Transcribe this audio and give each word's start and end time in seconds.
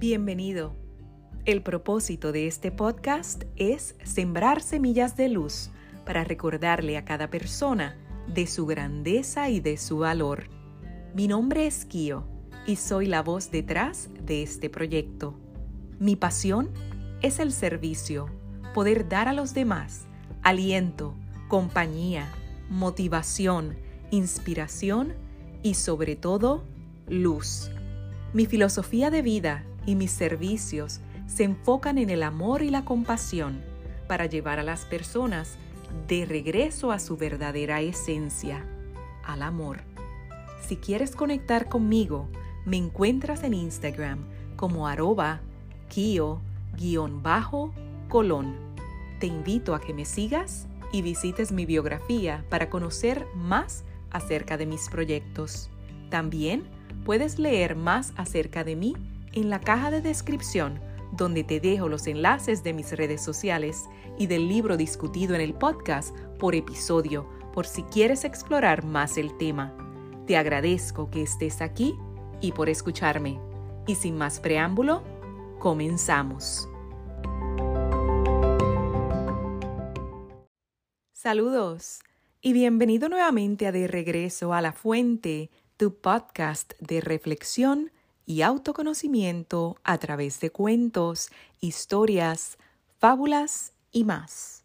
Bienvenido. 0.00 0.74
El 1.44 1.62
propósito 1.62 2.32
de 2.32 2.46
este 2.46 2.72
podcast 2.72 3.44
es 3.56 3.96
sembrar 4.02 4.62
semillas 4.62 5.14
de 5.14 5.28
luz 5.28 5.68
para 6.06 6.24
recordarle 6.24 6.96
a 6.96 7.04
cada 7.04 7.28
persona 7.28 7.98
de 8.26 8.46
su 8.46 8.64
grandeza 8.64 9.50
y 9.50 9.60
de 9.60 9.76
su 9.76 9.98
valor. 9.98 10.44
Mi 11.14 11.28
nombre 11.28 11.66
es 11.66 11.84
Kio 11.84 12.26
y 12.66 12.76
soy 12.76 13.08
la 13.08 13.22
voz 13.22 13.50
detrás 13.50 14.08
de 14.24 14.42
este 14.42 14.70
proyecto. 14.70 15.38
Mi 15.98 16.16
pasión 16.16 16.70
es 17.20 17.38
el 17.38 17.52
servicio, 17.52 18.30
poder 18.72 19.06
dar 19.06 19.28
a 19.28 19.34
los 19.34 19.52
demás 19.52 20.06
aliento, 20.42 21.14
compañía, 21.48 22.32
motivación, 22.70 23.76
inspiración 24.10 25.12
y 25.62 25.74
sobre 25.74 26.16
todo 26.16 26.64
luz. 27.06 27.70
Mi 28.32 28.46
filosofía 28.46 29.10
de 29.10 29.20
vida 29.20 29.66
y 29.86 29.94
mis 29.94 30.10
servicios 30.10 31.00
se 31.26 31.44
enfocan 31.44 31.98
en 31.98 32.10
el 32.10 32.22
amor 32.22 32.62
y 32.62 32.70
la 32.70 32.84
compasión 32.84 33.60
para 34.08 34.26
llevar 34.26 34.58
a 34.58 34.64
las 34.64 34.84
personas 34.84 35.56
de 36.08 36.26
regreso 36.26 36.92
a 36.92 36.98
su 36.98 37.16
verdadera 37.16 37.80
esencia, 37.80 38.64
al 39.24 39.42
amor. 39.42 39.82
Si 40.66 40.76
quieres 40.76 41.14
conectar 41.14 41.68
conmigo, 41.68 42.28
me 42.64 42.76
encuentras 42.76 43.42
en 43.44 43.54
Instagram 43.54 44.18
como 44.56 44.86
arroba 44.86 45.40
kio-colón. 45.88 46.40
Te 49.18 49.26
invito 49.26 49.74
a 49.74 49.80
que 49.80 49.94
me 49.94 50.04
sigas 50.04 50.66
y 50.92 51.02
visites 51.02 51.52
mi 51.52 51.66
biografía 51.66 52.44
para 52.48 52.70
conocer 52.70 53.26
más 53.34 53.84
acerca 54.10 54.56
de 54.56 54.66
mis 54.66 54.88
proyectos. 54.88 55.70
También 56.10 56.64
puedes 57.04 57.38
leer 57.38 57.76
más 57.76 58.12
acerca 58.16 58.64
de 58.64 58.76
mí 58.76 58.94
en 59.32 59.50
la 59.50 59.60
caja 59.60 59.90
de 59.90 60.00
descripción 60.00 60.80
donde 61.12 61.44
te 61.44 61.60
dejo 61.60 61.88
los 61.88 62.06
enlaces 62.06 62.62
de 62.62 62.72
mis 62.72 62.92
redes 62.92 63.22
sociales 63.22 63.88
y 64.18 64.26
del 64.26 64.48
libro 64.48 64.76
discutido 64.76 65.34
en 65.34 65.40
el 65.40 65.54
podcast 65.54 66.16
por 66.38 66.54
episodio 66.54 67.28
por 67.52 67.66
si 67.66 67.82
quieres 67.84 68.24
explorar 68.24 68.84
más 68.84 69.18
el 69.18 69.36
tema. 69.36 69.74
Te 70.26 70.36
agradezco 70.36 71.10
que 71.10 71.22
estés 71.22 71.60
aquí 71.60 71.94
y 72.40 72.52
por 72.52 72.68
escucharme. 72.68 73.40
Y 73.86 73.96
sin 73.96 74.16
más 74.16 74.38
preámbulo, 74.38 75.02
comenzamos. 75.58 76.68
Saludos 81.12 82.00
y 82.40 82.52
bienvenido 82.52 83.08
nuevamente 83.08 83.66
a 83.66 83.72
De 83.72 83.88
Regreso 83.88 84.54
a 84.54 84.62
la 84.62 84.72
Fuente, 84.72 85.50
tu 85.76 85.96
podcast 86.00 86.72
de 86.80 87.00
reflexión 87.00 87.90
y 88.30 88.42
autoconocimiento 88.42 89.76
a 89.82 89.98
través 89.98 90.38
de 90.38 90.50
cuentos, 90.50 91.30
historias, 91.58 92.58
fábulas 93.00 93.72
y 93.90 94.04
más. 94.04 94.62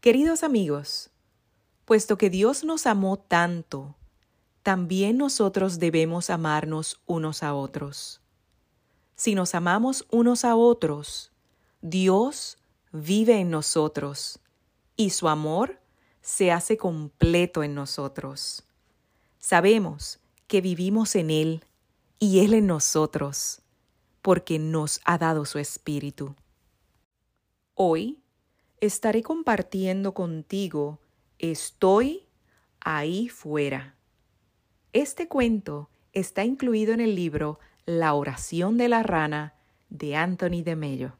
Queridos 0.00 0.44
amigos, 0.44 1.10
puesto 1.84 2.16
que 2.16 2.30
Dios 2.30 2.62
nos 2.62 2.86
amó 2.86 3.18
tanto, 3.18 3.96
también 4.62 5.16
nosotros 5.16 5.80
debemos 5.80 6.30
amarnos 6.30 7.00
unos 7.06 7.42
a 7.42 7.54
otros. 7.54 8.20
Si 9.16 9.34
nos 9.34 9.56
amamos 9.56 10.06
unos 10.12 10.44
a 10.44 10.54
otros, 10.54 11.32
Dios 11.82 12.58
vive 12.92 13.40
en 13.40 13.50
nosotros 13.50 14.38
y 14.94 15.10
su 15.10 15.28
amor 15.28 15.80
se 16.22 16.52
hace 16.52 16.76
completo 16.76 17.64
en 17.64 17.74
nosotros. 17.74 18.62
Sabemos 19.40 20.20
que 20.46 20.60
vivimos 20.60 21.16
en 21.16 21.30
Él 21.30 21.64
y 22.24 22.40
Él 22.40 22.54
en 22.54 22.66
nosotros, 22.66 23.60
porque 24.22 24.58
nos 24.58 25.02
ha 25.04 25.18
dado 25.18 25.44
su 25.44 25.58
Espíritu. 25.58 26.34
Hoy 27.74 28.22
estaré 28.80 29.22
compartiendo 29.22 30.14
contigo 30.14 31.00
Estoy 31.38 32.26
ahí 32.80 33.28
fuera. 33.28 33.96
Este 34.94 35.28
cuento 35.28 35.90
está 36.14 36.44
incluido 36.44 36.94
en 36.94 37.00
el 37.00 37.14
libro 37.14 37.58
La 37.84 38.14
oración 38.14 38.78
de 38.78 38.88
la 38.88 39.02
rana 39.02 39.52
de 39.90 40.16
Anthony 40.16 40.62
de 40.64 40.76
Mello. 40.76 41.18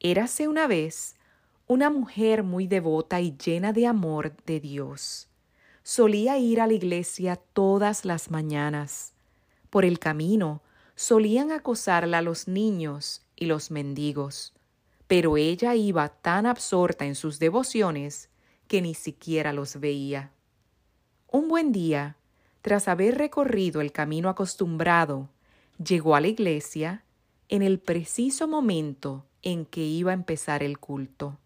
Érase 0.00 0.48
una 0.48 0.66
vez 0.66 1.16
una 1.66 1.90
mujer 1.90 2.44
muy 2.44 2.66
devota 2.66 3.20
y 3.20 3.36
llena 3.36 3.74
de 3.74 3.86
amor 3.86 4.34
de 4.46 4.60
Dios 4.60 5.28
solía 5.86 6.36
ir 6.36 6.60
a 6.60 6.66
la 6.66 6.72
iglesia 6.72 7.36
todas 7.36 8.04
las 8.04 8.32
mañanas. 8.32 9.12
Por 9.70 9.84
el 9.84 10.00
camino 10.00 10.60
solían 10.96 11.52
acosarla 11.52 12.22
los 12.22 12.48
niños 12.48 13.22
y 13.36 13.46
los 13.46 13.70
mendigos, 13.70 14.52
pero 15.06 15.36
ella 15.36 15.76
iba 15.76 16.08
tan 16.08 16.44
absorta 16.44 17.06
en 17.06 17.14
sus 17.14 17.38
devociones 17.38 18.30
que 18.66 18.82
ni 18.82 18.94
siquiera 18.94 19.52
los 19.52 19.78
veía. 19.78 20.32
Un 21.28 21.46
buen 21.46 21.70
día, 21.70 22.16
tras 22.62 22.88
haber 22.88 23.16
recorrido 23.16 23.80
el 23.80 23.92
camino 23.92 24.28
acostumbrado, 24.28 25.28
llegó 25.78 26.16
a 26.16 26.20
la 26.20 26.26
iglesia 26.26 27.04
en 27.48 27.62
el 27.62 27.78
preciso 27.78 28.48
momento 28.48 29.24
en 29.40 29.64
que 29.64 29.82
iba 29.82 30.10
a 30.10 30.14
empezar 30.14 30.64
el 30.64 30.78
culto. 30.78 31.38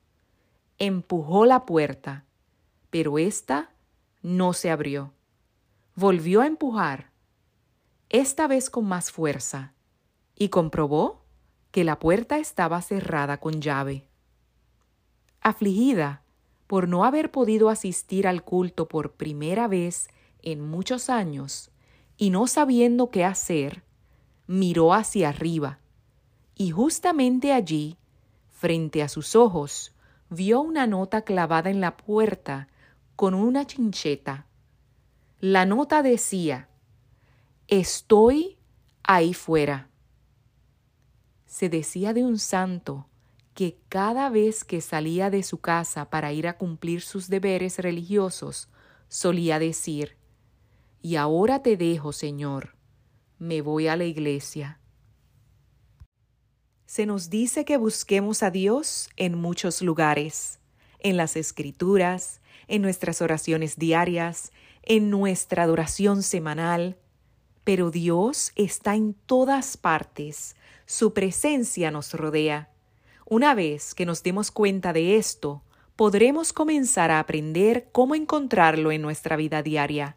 Empujó 0.79 1.45
la 1.45 1.67
puerta, 1.67 2.25
pero 2.89 3.19
ésta 3.19 3.71
no 4.22 4.53
se 4.53 4.70
abrió. 4.70 5.12
Volvió 5.94 6.41
a 6.41 6.47
empujar, 6.47 7.10
esta 8.08 8.47
vez 8.47 8.70
con 8.70 8.86
más 8.86 9.10
fuerza, 9.10 9.75
y 10.34 10.48
comprobó 10.48 11.25
que 11.70 11.84
la 11.84 11.98
puerta 11.98 12.38
estaba 12.38 12.82
cerrada 12.82 13.38
con 13.38 13.60
llave. 13.60 14.06
Afligida 15.41 16.22
por 16.66 16.88
no 16.88 17.04
haber 17.04 17.31
podido 17.31 17.69
asistir 17.69 18.26
al 18.26 18.44
culto 18.44 18.88
por 18.88 19.12
primera 19.12 19.69
vez 19.69 20.08
en 20.42 20.60
muchos 20.60 21.10
años 21.10 21.70
y 22.16 22.31
no 22.31 22.47
sabiendo 22.47 23.10
qué 23.10 23.25
hacer, 23.25 23.82
miró 24.47 24.94
hacia 24.94 25.28
arriba 25.31 25.81
y 26.60 26.72
justamente 26.72 27.54
allí, 27.54 27.97
frente 28.50 29.02
a 29.02 29.08
sus 29.08 29.34
ojos, 29.34 29.94
vio 30.28 30.60
una 30.60 30.87
nota 30.87 31.22
clavada 31.22 31.70
en 31.70 31.81
la 31.81 31.97
puerta 31.97 32.69
con 33.20 33.34
una 33.34 33.66
chincheta. 33.66 34.47
La 35.41 35.66
nota 35.66 36.03
decía, 36.03 36.70
estoy 37.69 38.56
ahí 39.03 39.34
fuera. 39.34 39.91
Se 41.44 41.69
decía 41.69 42.14
de 42.14 42.25
un 42.25 42.38
santo 42.38 43.10
que 43.53 43.78
cada 43.91 44.31
vez 44.31 44.64
que 44.64 44.81
salía 44.81 45.28
de 45.28 45.42
su 45.42 45.58
casa 45.58 46.08
para 46.08 46.32
ir 46.32 46.48
a 46.48 46.56
cumplir 46.56 47.03
sus 47.03 47.28
deberes 47.28 47.78
religiosos, 47.78 48.70
solía 49.08 49.58
decir, 49.58 50.16
y 51.02 51.16
ahora 51.16 51.62
te 51.62 51.76
dejo, 51.76 52.12
Señor, 52.12 52.75
me 53.38 53.60
voy 53.60 53.88
a 53.88 53.97
la 53.97 54.04
iglesia. 54.04 54.81
Se 56.87 57.04
nos 57.04 57.28
dice 57.28 57.66
que 57.66 57.76
busquemos 57.76 58.42
a 58.42 58.50
Dios 58.50 59.10
en 59.19 59.37
muchos 59.37 59.82
lugares, 59.82 60.58
en 61.00 61.19
las 61.19 61.37
escrituras, 61.37 62.41
en 62.70 62.82
nuestras 62.82 63.20
oraciones 63.20 63.78
diarias, 63.78 64.53
en 64.82 65.10
nuestra 65.10 65.64
adoración 65.64 66.22
semanal. 66.22 66.97
Pero 67.64 67.91
Dios 67.91 68.53
está 68.54 68.94
en 68.94 69.14
todas 69.26 69.76
partes, 69.76 70.54
su 70.86 71.12
presencia 71.12 71.91
nos 71.91 72.14
rodea. 72.14 72.70
Una 73.26 73.54
vez 73.54 73.94
que 73.94 74.06
nos 74.06 74.22
demos 74.22 74.53
cuenta 74.53 74.92
de 74.92 75.16
esto, 75.16 75.62
podremos 75.97 76.53
comenzar 76.53 77.10
a 77.10 77.19
aprender 77.19 77.88
cómo 77.91 78.14
encontrarlo 78.14 78.92
en 78.92 79.02
nuestra 79.02 79.37
vida 79.37 79.62
diaria, 79.62 80.16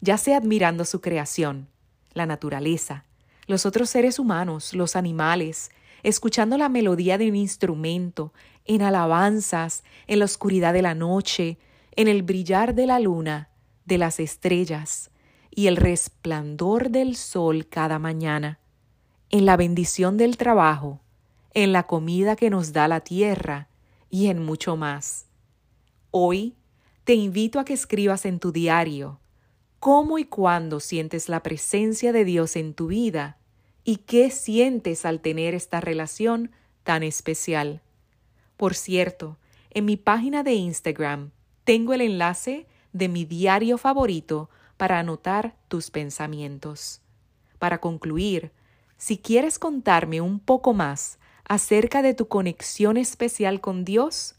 ya 0.00 0.18
sea 0.18 0.38
admirando 0.38 0.84
su 0.84 1.00
creación, 1.00 1.68
la 2.14 2.26
naturaleza, 2.26 3.04
los 3.48 3.66
otros 3.66 3.90
seres 3.90 4.20
humanos, 4.20 4.72
los 4.72 4.94
animales, 4.94 5.72
escuchando 6.04 6.56
la 6.58 6.68
melodía 6.68 7.18
de 7.18 7.28
un 7.28 7.34
instrumento, 7.36 8.32
en 8.66 8.82
alabanzas, 8.82 9.82
en 10.06 10.20
la 10.20 10.26
oscuridad 10.26 10.72
de 10.72 10.82
la 10.82 10.94
noche, 10.94 11.58
en 11.98 12.06
el 12.06 12.22
brillar 12.22 12.76
de 12.76 12.86
la 12.86 13.00
luna, 13.00 13.50
de 13.84 13.98
las 13.98 14.20
estrellas 14.20 15.10
y 15.50 15.66
el 15.66 15.76
resplandor 15.76 16.90
del 16.90 17.16
sol 17.16 17.66
cada 17.66 17.98
mañana, 17.98 18.60
en 19.30 19.44
la 19.44 19.56
bendición 19.56 20.16
del 20.16 20.36
trabajo, 20.36 21.00
en 21.54 21.72
la 21.72 21.88
comida 21.88 22.36
que 22.36 22.50
nos 22.50 22.72
da 22.72 22.86
la 22.86 23.00
tierra 23.00 23.68
y 24.10 24.28
en 24.28 24.44
mucho 24.44 24.76
más. 24.76 25.26
Hoy 26.12 26.54
te 27.02 27.14
invito 27.14 27.58
a 27.58 27.64
que 27.64 27.74
escribas 27.74 28.26
en 28.26 28.38
tu 28.38 28.52
diario 28.52 29.18
cómo 29.80 30.20
y 30.20 30.24
cuándo 30.24 30.78
sientes 30.78 31.28
la 31.28 31.42
presencia 31.42 32.12
de 32.12 32.24
Dios 32.24 32.54
en 32.54 32.74
tu 32.74 32.86
vida 32.86 33.38
y 33.82 33.96
qué 33.96 34.30
sientes 34.30 35.04
al 35.04 35.18
tener 35.18 35.52
esta 35.52 35.80
relación 35.80 36.52
tan 36.84 37.02
especial. 37.02 37.82
Por 38.56 38.76
cierto, 38.76 39.36
en 39.70 39.84
mi 39.84 39.96
página 39.96 40.44
de 40.44 40.52
Instagram 40.52 41.32
tengo 41.68 41.92
el 41.92 42.00
enlace 42.00 42.66
de 42.94 43.08
mi 43.08 43.26
diario 43.26 43.76
favorito 43.76 44.48
para 44.78 45.00
anotar 45.00 45.54
tus 45.68 45.90
pensamientos. 45.90 47.02
Para 47.58 47.78
concluir, 47.78 48.52
Si 48.96 49.18
quieres 49.18 49.58
contarme 49.58 50.22
un 50.22 50.40
poco 50.40 50.72
más 50.72 51.18
acerca 51.44 52.00
de 52.00 52.14
tu 52.14 52.26
conexión 52.26 52.96
especial 52.96 53.60
con 53.60 53.84
Dios, 53.84 54.36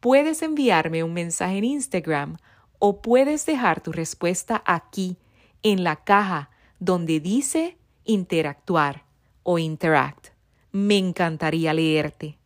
puedes 0.00 0.42
enviarme 0.42 1.04
un 1.04 1.14
mensaje 1.14 1.58
en 1.58 1.64
Instagram 1.64 2.36
o 2.80 3.00
puedes 3.00 3.46
dejar 3.46 3.80
tu 3.80 3.92
respuesta 3.92 4.60
aquí 4.66 5.18
en 5.62 5.84
la 5.84 6.02
caja 6.02 6.50
donde 6.80 7.20
dice 7.20 7.78
interactuar 8.04 9.04
o 9.44 9.60
interact. 9.60 10.30
Me 10.72 10.98
encantaría 10.98 11.72
leerte. 11.74 12.41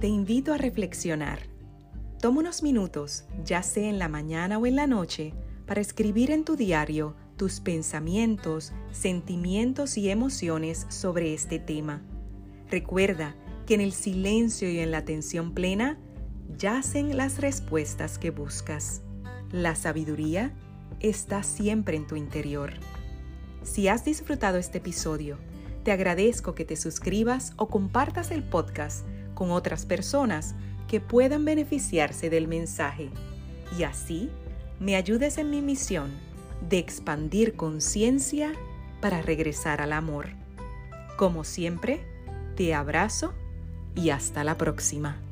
Te 0.00 0.06
invito 0.06 0.54
a 0.54 0.58
reflexionar. 0.58 1.40
Toma 2.20 2.38
unos 2.38 2.62
minutos, 2.62 3.24
ya 3.44 3.64
sea 3.64 3.90
en 3.90 3.98
la 3.98 4.06
mañana 4.06 4.56
o 4.56 4.64
en 4.64 4.76
la 4.76 4.86
noche, 4.86 5.34
para 5.66 5.80
escribir 5.80 6.30
en 6.30 6.44
tu 6.44 6.54
diario 6.54 7.16
tus 7.36 7.58
pensamientos, 7.58 8.72
sentimientos 8.92 9.98
y 9.98 10.08
emociones 10.08 10.86
sobre 10.88 11.34
este 11.34 11.58
tema. 11.58 12.00
Recuerda 12.70 13.34
que 13.66 13.74
en 13.74 13.80
el 13.80 13.90
silencio 13.90 14.70
y 14.70 14.78
en 14.78 14.92
la 14.92 14.98
atención 14.98 15.52
plena 15.52 15.98
yacen 16.56 17.16
las 17.16 17.40
respuestas 17.40 18.18
que 18.18 18.30
buscas. 18.30 19.02
La 19.50 19.74
sabiduría 19.74 20.54
está 21.00 21.42
siempre 21.42 21.96
en 21.96 22.06
tu 22.06 22.14
interior. 22.14 22.74
Si 23.64 23.88
has 23.88 24.04
disfrutado 24.04 24.58
este 24.58 24.78
episodio, 24.78 25.38
te 25.82 25.90
agradezco 25.90 26.54
que 26.54 26.64
te 26.64 26.76
suscribas 26.76 27.52
o 27.56 27.66
compartas 27.68 28.30
el 28.30 28.44
podcast 28.44 29.04
con 29.38 29.52
otras 29.52 29.86
personas 29.86 30.56
que 30.88 31.00
puedan 31.00 31.44
beneficiarse 31.44 32.28
del 32.28 32.48
mensaje 32.48 33.08
y 33.78 33.84
así 33.84 34.30
me 34.80 34.96
ayudes 34.96 35.38
en 35.38 35.48
mi 35.48 35.62
misión 35.62 36.10
de 36.68 36.78
expandir 36.78 37.54
conciencia 37.54 38.52
para 39.00 39.22
regresar 39.22 39.80
al 39.80 39.92
amor. 39.92 40.30
Como 41.16 41.44
siempre, 41.44 42.04
te 42.56 42.74
abrazo 42.74 43.32
y 43.94 44.10
hasta 44.10 44.42
la 44.42 44.58
próxima. 44.58 45.27